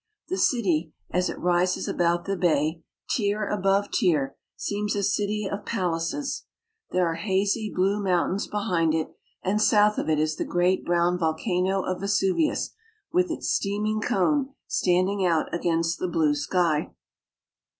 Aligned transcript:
The 0.29 0.37
city, 0.39 0.93
as 1.11 1.29
it 1.29 1.37
rises 1.37 1.87
about 1.87 2.25
the 2.25 2.35
bay, 2.35 2.81
tier 3.07 3.45
above 3.47 3.91
tier, 3.91 4.35
seems 4.55 4.95
a 4.95 5.03
city 5.03 5.47
of 5.47 5.63
palaces. 5.63 6.47
There 6.89 7.05
are 7.05 7.13
hazy 7.13 7.71
blue 7.71 8.01
mountains 8.03 8.47
behind 8.47 8.95
it, 8.95 9.09
and 9.43 9.61
south 9.61 9.99
of 9.99 10.09
it 10.09 10.17
is 10.17 10.37
the 10.37 10.43
great 10.43 10.83
brown 10.85 11.19
volcano 11.19 11.83
of 11.83 11.99
Vesuvius, 11.99 12.71
with 13.13 13.29
its 13.29 13.51
steaming 13.51 14.01
cone 14.01 14.55
standing 14.65 15.23
out 15.23 15.53
against 15.53 15.99
the 15.99 16.07
blue 16.07 16.33
sky. 16.33 16.89